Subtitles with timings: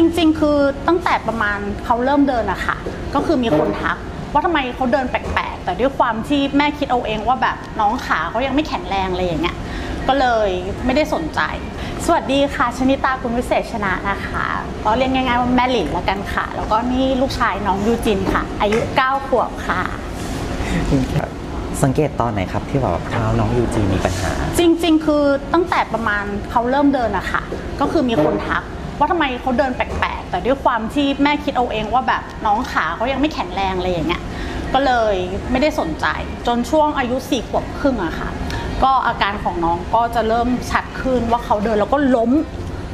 [0.00, 2.76] ริง ๆ คือตั้งแต่ประมาณเขาเริ่มเดินอะค่ะ
[3.14, 3.96] ก็คือมีคนทัก
[4.32, 9.56] ว่าทำไมเขาเดินแปลกๆ แต่ด้วยความที่แม่คิดเอาเองว่าแบบน้องขาเขายังไม่แข็งแรงอะไรอย่างเงี้ย
[10.08, 10.48] ก็เลย
[10.84, 11.40] ไม่ได้สนใจ
[12.06, 14.44] สวัสดีค่ะชนิตาคุณวิเศษชนะนะคะ
[14.84, 19.80] ก็เรียกง่ายๆว่าแม่หลินละกันค่ะ แล้วก็นี่ลูกชายน้องยูจินค่ะ อายุ 9 ขวบค่ะ
[21.82, 27.42] สังเกตตอนไหนครับที่แบบเท้าน้องยูจีมีปัญหา จริง ๆ คือตั้งแต่ประมาณเขาเริ่มเดินอะค่ะ
[27.80, 28.62] ก็คือมีคนทัก
[29.00, 34.22] ว่าทำไมเขาเดินแปลกๆ แต่ด้วยความที่แม่คิดเอาเองว่าแบบน้องขาเขายังไม่แข็งแรงอะไรอย่างเงี้ย
[34.74, 35.14] ก็เลย
[35.50, 36.06] ไม่ได้สนใจ
[36.46, 38.30] จนช่วงอายุสี่ขวบครึ่งอะค่ะ
[38.82, 42.30] ก็อาการของน้องก็จะเริ่มชัดขึ้นว่าเขาเดินแล้วก็ล้ม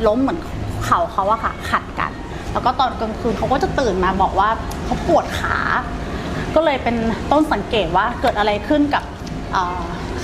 [0.06, 0.38] ล้มเหมือน
[0.84, 2.12] เข่าเขาอะค่ะ ขัดกัน
[2.52, 4.50] แล้วก็ตอนกลางคืนเขาก็จะตื่นมาบอกว่า
[4.84, 5.56] เขาปวดขา
[6.54, 6.96] ก็เลยเป็น
[7.32, 9.04] ต้นสังเกตว่าเกิดอะไรขึ้นกับ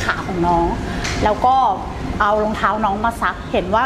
[0.05, 0.67] ขาของน้อง
[1.25, 1.57] แล้วก็
[2.21, 3.85] เอารองเท้าน้องมาซักเห็นว่า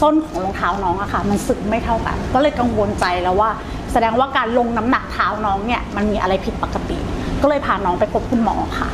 [0.00, 3.50] ส้นของรองเท้าน้องอะค่ะ มันสึกไม่เท่ากัน ก็เลยกังวลใจแล้วว่า
[3.92, 6.98] แสดงว่าการลงน้ำหนักเท้าน้องเนี่ยมันมีอะไรผิดปกติ
[7.42, 8.88] ก็เลยพาน้องไปพบคุณหมอค่ะ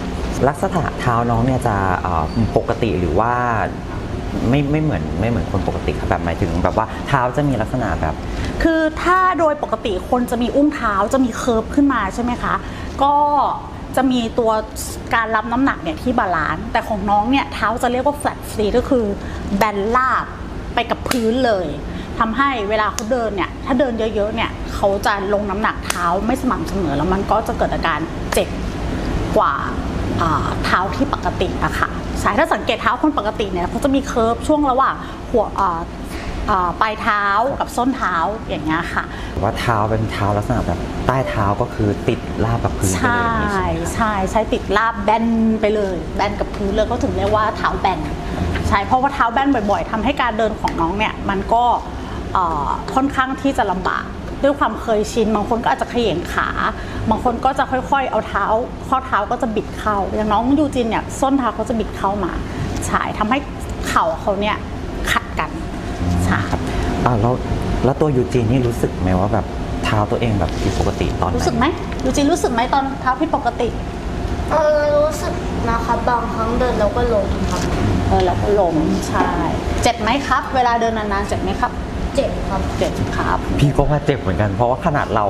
[0.49, 2.25] ลักษณะเท้าน้องเนี่ยจะเอ่อ
[2.57, 3.33] ปกติหรือว่า
[4.49, 8.15] ไม่ไม่เหมือนไม่เหมือนคนปกติครับแบบหมายถึงแบบว่าเท้าจะมีลักษณะแบบ
[8.63, 12.55] คือถ้าโดยปกติคนจะมีอุ้งเท้าจะมีเคิร์ฟขึ้นมาใช่ไหมคะ
[13.03, 13.15] ก็
[13.97, 14.51] จะมีตัว
[15.15, 19.05] การรับน้ำหนักเนี่ยที่ balance แต่ของน้องเนี่ยเท้าจะเรียกว่า flat feet ก็คือ
[19.57, 20.27] แบนราบ
[20.75, 21.67] ไปกับพื้นเลย
[22.19, 27.99] ทำให้เวลาเขาเดินเนี่ยถ้าเดินเยอะๆเนี่ยเขาจะลงน้ำหนักเท้าไม่สม่ำเสมอแล้วมันก็จะเกิดอาการ
[28.33, 28.49] เจ็บ
[29.37, 29.55] กว่า
[30.23, 31.89] อ่าเท้าที่ปกติอะค่ะ
[32.21, 34.95] ใช่ถ้าสังเกตเท้าคนปกติเนี่ยเขาจะมี curve ช่วงระหว่าง
[35.31, 35.81] หัวอ่า
[36.51, 37.25] อ่าปลายเท้า
[37.61, 38.15] กับส้นเท้า
[38.49, 39.05] อย่างเงี้ยค่ะ
[39.43, 45.25] ว่าเท้าเป็นเท้าลักษณะแบบใต้เท้าก็คือติดราบกับพื้นไปใช่เลยอย่างนี้ใช่ไหมครับใช่ใช้ติดลาบแบน
[45.61, 47.99] ไปเลย แบนกับพื้นเลยก็ถึงเรียกว่าเท้าแบน
[48.54, 51.65] ใช่เพราะว่าเท้าแบนบ่อยๆทำให้การเดินของน้องเนี่ยมันก็
[52.35, 54.05] เอ่อค่อนข้างที่จะลำบาก
[54.43, 56.49] ด้วยความเคยชิน บางคนก็อาจจะเขย่งขา
[57.11, 58.45] บางคนก็จะค่อยๆ เอาเท้า
[58.89, 62.33] ข้อเท้าก็จะบิดเข้า อย่างน้องยูจินเนี่ยส้นเท้าเขาจะบิดเข้ามา
[62.87, 63.39] ใช่ทำให้
[63.89, 64.57] เข่าเขาเนี่ย
[65.11, 65.51] ขัดกัน
[66.25, 66.61] ใช่ครับ
[67.05, 67.35] อ่าแล้ว
[67.85, 69.47] แล้วตัวยูจีนนี่รู้สึกไหมว่าแบบ
[69.85, 71.67] เท้าตัวเองแบบผิดปกติตอนไหนรู้สึกไหม
[72.05, 73.69] ยูจินรู้สึกไหมตอนเท้าผิดปกติ
[74.51, 75.35] เออรู้สึก
[75.71, 77.63] นะครับบางครั้งเดินแล้วก็ล้มครับ
[78.09, 78.77] เออแล้วก็ล้ม
[79.09, 79.29] ใช่
[79.83, 81.73] เจ็บไหมครับ เวลาเดินนานๆเจ็บไหมครับ
[82.15, 85.25] เจ็บครับเจ็บครับ พี่ก็ว่าเจ็บเหมือนกัน เพราะว่าขนาดเรา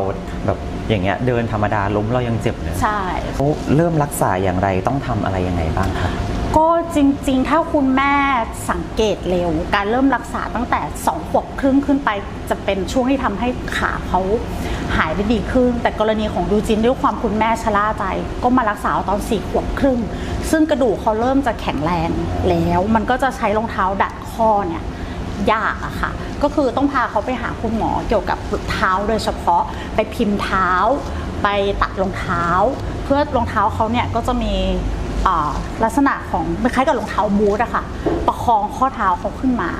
[0.46, 0.58] แบบ
[0.88, 3.00] อย่างเงี้ยเดินธรรมดาล้มเรายังเจ็บเลยใช่
[3.34, 6.12] เขาเริ่มรักษาอย่างไรต้องทำอะไรยังไงบ้างครับ
[6.56, 8.14] ก็จริงๆ ถ้าคุณแม่
[8.70, 12.10] สังเกตเร็ว การเริ่มรักษาตั้งแต่2ขวบครึ่งขึ้นไป
[12.50, 14.20] จะเป็นช่วงที่ทำให้ขาเขา
[14.96, 18.04] หายได้ดีขึ้น แต่กรณีของดูจินด้วยความคุณแม่ชะล่าใจ
[18.42, 19.98] ก็มารักษาเอาตอน4ขวบครึ่ง
[20.50, 22.10] ซึ่งกระดูกเขาเริ่มจะแข็งแรง
[22.48, 24.82] แล้ว มันก็จะใช้รองเท้าดัดข้อเนี่ย
[25.52, 26.10] ยากอะค่ะ
[26.42, 28.38] ก็คือต้องพาเขาไปหาคุณหมอเกี่ยวกับ
[28.70, 29.62] เท้าโดยเฉพาะ
[29.94, 30.70] ไปพิมพ์เท้า
[31.42, 31.48] ไป
[31.82, 32.44] ตัดรองเท้า
[33.04, 34.54] เพื่อรองเท้าเขาเนี่ยก็จะมี
[35.84, 37.82] ลักษณะของคล้ายๆกับรองเท้าบูทอะค่ะ
[38.26, 39.70] ประคองข้อเท้าเขาขึ้นมา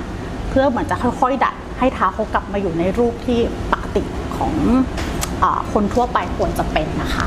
[0.48, 3.38] เพื่อเหมือนจะค่อยๆ ดัดให้เท้าเขากลับมาอยู่ในรูปที่
[3.72, 4.02] ปกติ
[4.36, 4.54] ของ
[5.42, 7.26] อาคนทั่วไปควรจะเป็นนะคะ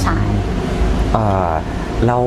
[0.00, 0.18] ใช่
[1.12, 1.50] เอ่อ
[2.06, 2.22] แล้ว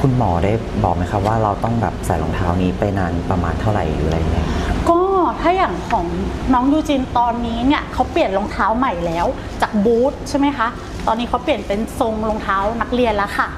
[0.00, 0.52] คุณหมอได้
[0.82, 4.48] บอกไหมครับว่าเราต้องแบบใส่รองเท้านี้ไปนานประมาณเท่าไหร่หรืออะไรเงี้ย
[4.90, 5.00] ก็
[5.40, 6.06] ถ้าอย่างของ
[6.54, 9.26] น้องยูจินตอนนี้เนี่ยเขาเปลี่ยนรองเท้าใหม่แล้ว
[9.62, 10.68] จากบูทใช่ไหมคะ
[11.06, 13.48] ตอนนี้เขาเปลี่ยนเป็นทรงรองเท้านักเรียนแล้วค่ะ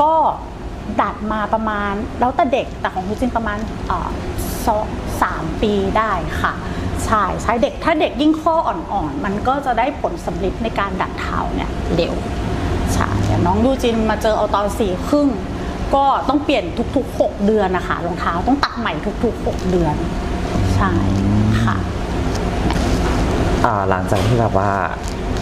[0.00, 0.12] ก็
[1.00, 3.58] ดัดมาประมาณ แล้วแต่เด็กแต่ของยูจินประมาณ
[4.66, 4.86] สอง
[5.22, 6.52] สามปีได้ค่ะ
[7.04, 12.14] ใช่ใช่เด็กถ้าเด็กยิ่งข้ออ่อนๆ มันก็จะได้ผลสำลิดในการดัดเท้าเนี่ยเร็ว
[12.94, 15.28] ใช่ยน้องยูจินมาเจอเอาตอนสี่ครึ่ง
[15.94, 16.64] ก็ต้องเปลี่ยน
[16.96, 18.92] ทุก ๆ 6 เดือนนะคะรองเท้าต้องตัดใหม่
[19.24, 19.94] ทุก ๆ 6 เดือน
[20.76, 20.92] ใช่
[21.62, 21.76] ค่ะ
[23.90, 24.70] หลังจากที่แบบว่า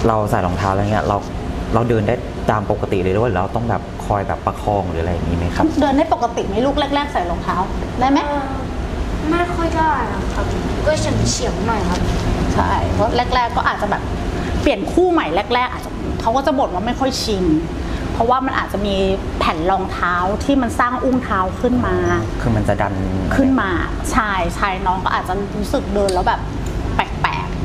[0.06, 1.16] เราใส่รองเท้าแล้วเนี่ยเรา
[1.75, 2.15] เราเดินได้
[2.51, 7.57] ตามปกติเลยหรือว่าเราต้องแบบคอยแบบประคองหรืออะไรอย่างนี้ไหมครับ เดินได้ปกติไหมลูกแรก ๆ ใส่รองเท้า
[8.01, 8.45] ได้ไหมเอ่อ
[9.31, 10.47] ไม่ค่อยได้นะครับ
[10.87, 12.00] ก็เฉียงเฉียงๆหน่อยครับ
[12.55, 14.03] ใช่เพราะแรก ๆ ก็อาจจะแบบ
[14.61, 15.91] เปลี่ยนคู่ใหม่แรก ๆ อาจจะ
[16.21, 17.44] เขาก็จะบ่นว่าไม่ค่อยชิน
[18.12, 18.97] เพราะว่ามันอาจจะมี
[19.38, 21.97] แผ่นรองเท้าที่มันสร้างอุ้งเท้าขึ้นมา
[22.43, 22.94] คือมันจะดัน
[23.37, 23.71] ขึ้นมา
[24.12, 26.63] ใช่ใช่น้องก็อาจจะรู้สึกเดินแล้วแบบแปลกๆ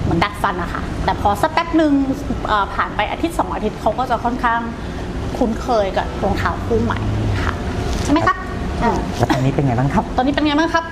[0.10, 1.92] เหมือนดัดฟันอะค่ะแต่พอสักแป๊บหนึ่ง
[2.48, 4.60] เอ่อผ่านไปอาทิตย์สองอาทิตย์เขาก็จะค่อนข้าง
[5.38, 7.00] คุ้นเคยกับรองเท้าคู่ใหม่
[7.44, 7.54] ค่ะ
[8.04, 8.38] ใช่ไหมครับ
[8.82, 10.84] อืมแล้วตอนนี้เป็นไงบ้างครับ ตอนนี้เป็นไงบ้างครับ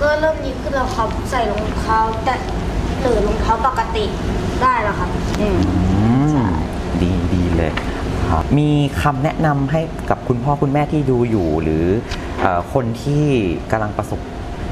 [0.00, 2.34] ก็เริ่มดีขึ้นแล้วครับใส่รองเท้าแต่
[3.00, 4.04] หรือรองเท้าปกติ
[4.62, 5.10] ได้แล้วครับ
[5.40, 5.58] อืม
[5.92, 6.46] อืมใช่
[7.02, 7.72] ดีดีเลย
[8.30, 8.70] ครับมี
[9.02, 9.80] คำแนะนำให้
[10.10, 11.84] กับคุณพ่อคุณแม่ที่ดูอยู่ หรือ
[12.40, 13.24] เออคนที่
[13.70, 14.20] กำลังประสบ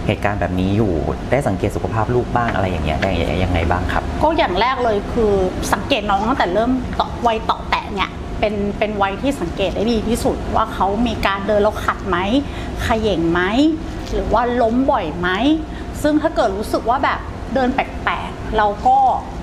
[0.06, 0.93] เหตุการณ์แบบนี้อยู่
[1.31, 3.10] ได้สังเกตสุขภาพลูกบ้างอะไรอย่างเงี้ยได้
[3.43, 5.32] ยังไงบ้างครับ ก็อย่างแรกเลยคือ
[5.72, 6.70] สังเกตน้องตั้งแต่เริ่ม
[7.00, 8.10] ต่อวัยต่อแตะเนี่ย
[8.40, 12.19] เป็นเป็นวัยที่สังเกตได้ดีที่สุดว่าเขามีการเดินแล้วขัดไหม
[12.87, 13.40] ขย่งไหม
[14.12, 15.28] หรือว่าล้มบ่อยไหม
[16.02, 17.20] ซึ่งถ้าเกิดรู้สึกว่าแบบ
[17.54, 18.96] เดินแปลกๆ เราก็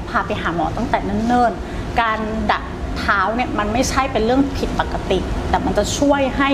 [0.10, 0.98] พาไปหาหมอตั้งแต่
[1.28, 2.20] เนิ่นๆ การ
[2.52, 2.64] ดัด
[3.00, 5.20] เท้าเนี่ยมันไม่ใช่เป็นเรื่องผิดปกติ
[5.50, 6.50] แต่มันจะช่วยให้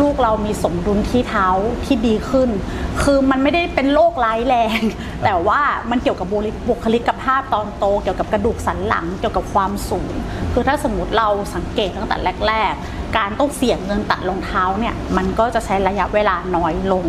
[0.00, 1.48] ลูกเรามีสมดุลที่เท้า
[1.84, 2.50] ที่ดีขึ้น
[3.02, 4.80] คือมันไม่ได้เป็นโรคร้ายแรง
[5.24, 5.60] แต่ว่า
[5.90, 6.26] มันเกี่ยวกับ
[6.68, 10.12] บุคลิกภาพตอนโต เกี่ยวกับกระดูกสันหลังเกี่ยวกับความสูง
[10.52, 12.16] คือถ้าสมมติเราสังเกตตั้งแต่
[12.48, 17.06] แรก ๆ การต้องเสี่ยงเงินตัดรองเท้าเนี่ยมันก็จะใช้ระยะเวลาน้อยลง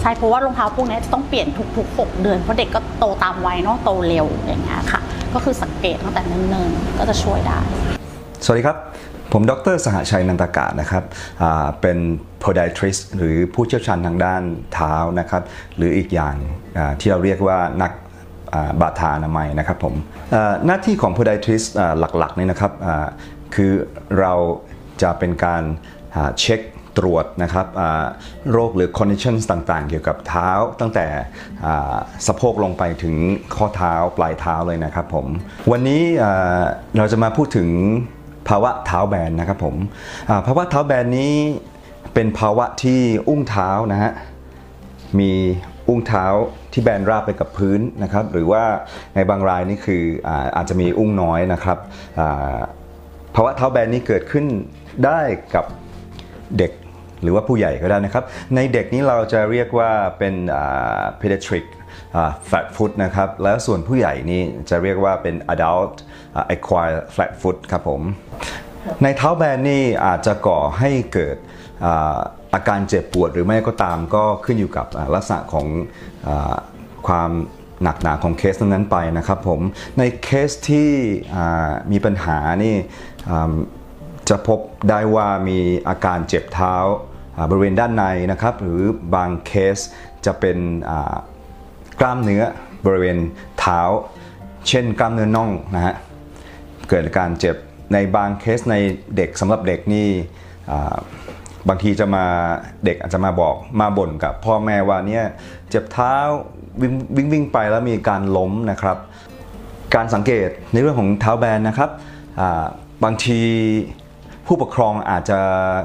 [0.00, 1.46] ใช่เพราะว่ารองเท้าพวกนี้จะต้องเปลี่ยน
[1.76, 5.00] ทุกๆ 6 เดือน เพราะเด็กก็โตตามวัยเนาะโตเร็วอย่างเงี้ยค่ะ
[5.34, 7.60] ก็คือสังเกตตั้งแต่เนิ่นๆก็จะช่วยได้
[8.50, 8.78] สวัสดีครับ
[9.32, 11.04] ผมดร สหชัยนันตากาศนะครับ
[11.80, 11.98] เป็น
[12.42, 14.42] podiatrist หรือผู้เชี่ยวชาญทางด้าน
[14.74, 15.42] เท้านะครับ
[15.76, 16.34] หรืออีกอย่าง
[17.00, 17.92] ที่เราเรียกว่านัก
[18.80, 19.94] บาดทานามัยนะครับผม
[20.66, 21.68] หน้าที่ของ podiatrist
[21.98, 22.72] หลักๆนี่นะครับ
[23.54, 23.72] คือ
[24.20, 24.34] เรา
[25.02, 25.62] จะเป็นการ
[26.40, 26.60] เช็ค
[26.98, 27.66] ตรวจนะครับ
[28.52, 30.50] โรคหรือ conditions ต่างๆ เกี่ยวกับเท้า
[30.80, 31.06] ตั้งแต่
[32.26, 33.16] สะโพกลงไปถึง
[33.56, 35.26] ข้อเท้าปลายเท้าเลยนะครับผม
[35.72, 36.02] วันนี้
[36.96, 37.70] เราจะมาพูดถึง
[38.48, 39.74] ภาวะเท้าแบนนะครับผม
[40.46, 41.34] ภาวะเท้าแบนนี้
[42.14, 44.12] เป็นภาวะที่อุ้งเท้านะฮะ
[45.18, 45.32] มี
[45.88, 46.24] อุ้งเท้า
[46.72, 48.62] ที่แบนราบไปกับพื้นนะครับ หรือว่า
[49.14, 51.78] ในบางรายนี่คืออาอาจจะมีอุ้งน้อยนะครับ
[53.34, 54.44] ภาวะเท้าแบนนี้เกิดขึ้น
[55.04, 55.20] ได้
[55.54, 55.64] กับ
[56.58, 56.72] เด็ก
[57.22, 58.24] หรือว่าผู้ใหญ่ก็ได้นะครับ
[58.54, 60.34] ในเด็กนี้เราจะเรียกว่าเป็น
[61.20, 61.64] pediatric
[62.48, 65.94] flat foot นะครับ แล้วส่วนผู้ใหญ่นี่จะเรียกว่าเป็น adult
[66.54, 68.02] acquired flat foot ครับผม
[69.02, 71.36] ในเท้าแบนนี่อาจจะก่อให้เกิด
[72.54, 75.66] อาการเจ็บปวดหรือไม่ก็ตามก็ขึ้นอยู่กับลักษณะของ
[76.26, 76.28] อ
[77.08, 77.30] ความ
[77.82, 79.60] หนักหนาของเคสนั้นๆไปนะครับผม
[79.98, 80.90] ในเคสที่
[81.92, 82.76] มีปัญหานี่
[84.28, 84.60] จะพบ
[84.90, 85.58] ได้ว่ามี
[85.88, 86.74] อาการเจ็บเท้า
[87.50, 88.82] บริเวณด้านในนะครับ หรือ
[89.14, 89.78] บางเคส
[90.26, 90.58] จะเป็น
[92.00, 92.42] กล้ามเนื้อ
[92.86, 93.18] บริเวณ
[93.60, 93.80] เท้า
[94.68, 95.94] เช่นกล้ามเนื้อน่องนะฮะ
[96.88, 97.56] เกิดการเจ็บ
[97.92, 98.76] ในบางเคสใน
[99.16, 100.08] เด็กสำหรับเด็กนี่
[101.68, 102.24] บางทีจะมา
[102.84, 105.24] เด็กอาจจะมาบอกมาบ่นกับพ่อแม่ว่าเนี่ย
[105.70, 106.14] เจ็บเท้า
[106.80, 108.98] วิ่งวิ่งวงไปแล้วมีการล้มนะครับ
[109.94, 111.90] การสังเกตในเรื่องของเท้าแบนนะครับ
[113.04, 113.40] บางที
[114.46, 115.38] ผู้ปกครองอาจจะ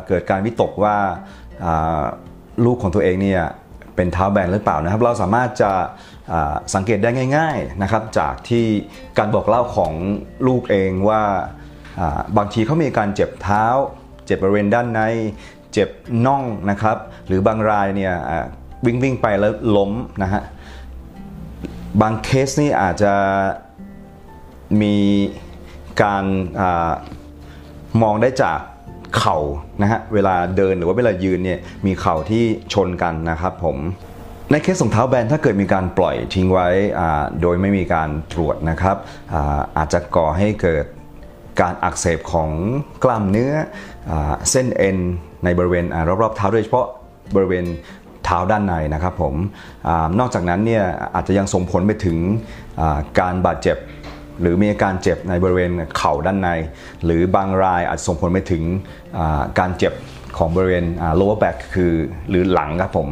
[0.08, 0.98] เกิดการวิตกว่า
[2.66, 3.44] ลูกของตัวเองเนี่ย
[3.96, 5.72] เป็นเท้าแบนหรือเปล่านะครับ เราสามารถจะ
[6.74, 8.66] สังเกตได้ง่ายๆนะครับจากที่
[9.18, 9.94] การบอกเล่าของ
[10.48, 11.24] ลูกเองว่า
[12.38, 13.66] บางทีเขามีการเจ็บเท้า
[14.26, 15.02] เจ็บบริเวณด้านใน
[15.74, 15.90] เจ็บ
[16.26, 16.98] น่องนะครับ
[17.28, 18.14] หรือบางรายเนี่ย
[18.86, 19.92] วิ่งวิ่งไปแล้วล้ม
[20.24, 20.42] นะฮะ
[22.02, 23.14] บางเคสนี่อาจจะ
[24.82, 24.98] มี
[26.02, 26.24] การ
[26.60, 26.62] อ
[28.02, 28.60] มองได้จาก
[29.18, 29.38] เข่า
[29.82, 32.44] นะฮะเวลาเดินหรือว่าเวลายืนเนี่ยมีเข่าที่
[32.74, 33.78] ชนกันนะครับผม
[34.52, 36.68] ในเคสของเท้าแบนถ้าเกิดมีการปล่อยทิ้งไว้
[37.00, 38.98] อ่าโดยไม่มีการตรวจนะครับ
[39.34, 40.86] อาอาจจะก่อให้เกิด
[41.62, 42.50] การอักเสบของ
[43.04, 43.54] กล้ามเนื้อ
[44.10, 44.98] อาเส้นเอ็น
[45.44, 46.88] ในบริเวณอรอบๆเท้าโดยเฉพาะ
[47.36, 47.66] บริเวณ
[48.26, 49.36] เท้าด้านในนะครับผม
[49.88, 50.84] อานอกจากนั้นเนี่ย
[51.16, 52.18] อาจจะยังส่งผลไปถึง
[52.80, 53.78] อ่าการบาดเจ็บ
[54.42, 56.50] หรือมีอาการเจ็บในบริเวณเข่าด้านใน
[57.06, 58.64] หรือบางรายอาจส่งผลไปถึง
[59.60, 59.94] การเจ็บ
[60.38, 60.86] ของบริเวณ
[61.20, 61.94] lower back คือ
[62.30, 63.10] หรือหลังครับผม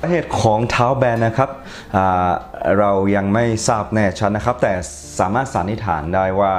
[0.00, 1.50] สาเหตุของเท้าแบนนะครับ
[2.78, 4.72] เรายังไม่ทราบแน่ชัดนะครับ แต่
[5.18, 6.52] สามารถสันนิษฐานได้ว่า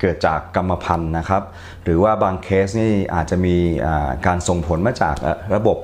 [0.00, 1.42] เกิดจากกรรมพันธุ์นะครับ
[1.84, 3.56] หรือว่าบางเคสนี่อาจจะมี
[4.26, 5.16] การส่งผลมาจาก
[5.54, 5.78] ระบบ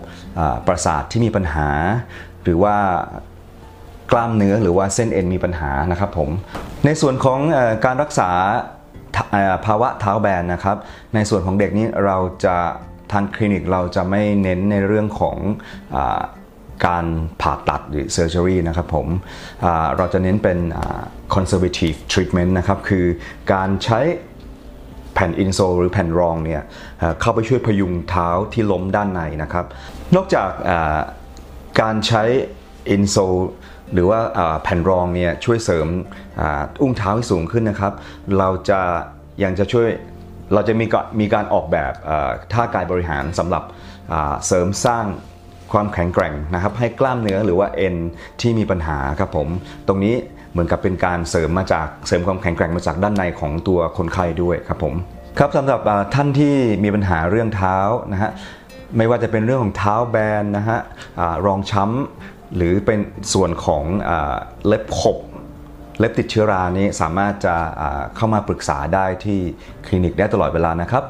[0.66, 1.68] ประสาทที่มีปัญหา
[2.42, 2.76] หรือว่า
[4.12, 6.30] กล้ามเนื้อหรือว่าเส้นเอ็นมีปัญหานะครับผม
[6.84, 8.30] ในส่วนของอการรักษา
[9.66, 10.76] ภาวะเท้าแบนนะครับ
[11.14, 12.56] ในส่วนของเด็กนี้เราจะ
[13.12, 15.36] ทางคลินิกเราจะไม่เน้นในเรื่องของ
[15.96, 15.98] อ
[16.86, 17.06] การ
[17.40, 19.06] ผ่าตัดหรือ surgery นะครับผม
[19.96, 20.58] เราจะเน้นเป็น
[21.34, 23.06] conservative treatment นะครับ คือ
[23.52, 24.00] การใช้
[25.14, 26.62] แผ่นอินโซลหรือแผ่นรองเนี่ย
[27.20, 29.66] เข้าไปช่วยพยุงเท้าที่ล้มด้านในนะครับ
[30.16, 30.48] นอกจาก
[31.80, 32.22] การใช้
[32.90, 33.34] อินโซล
[33.94, 34.20] หรือว่า
[34.62, 35.86] แผ่นรองเนี่ยช่วยเสริม
[36.82, 37.92] อุ้งเท้าให้สูงขึ้นนะครับ
[38.38, 38.80] เราจะ
[39.42, 39.88] ยังจะช่วย
[40.54, 40.86] เราจะมี
[41.20, 41.92] มีการออกแบบ
[42.52, 43.62] ท่ากายบริหารสำหรับ
[44.46, 45.04] เสริมสร้าง
[45.72, 47.96] ความแข็งแกร่งนะครับ ให้กล้ามเนื้อหรือว่าเอ็น
[48.40, 49.48] ที่มีปัญหาครับผม
[49.88, 50.14] ตรงนี้
[50.52, 54.94] เหมือนกับเป็นการเสริมมาจากเสริมความแข็งแกร่งมาจากด้านในของตัวคนไข้ด้วยครับผม
[55.38, 55.80] ครับสำหรับ
[56.14, 57.78] ท่านที่มีปัญหาเรื่องเท้า
[58.12, 58.30] นะฮะ
[58.96, 60.78] ไม่ว่าจะเป็นเรื่องของเท้าแบนนะฮะ
[61.46, 63.00] รองช้ำ หรือเป็น
[63.32, 64.10] ส่วนของอ
[64.66, 65.18] เล็บขบ
[65.98, 67.54] เล็บติดเชื้อรานี้สามารถจะ
[68.16, 69.38] เข้ามาปรึกษาได้ที่
[69.86, 71.04] คลินิกได้ตลอดเวลานะครับ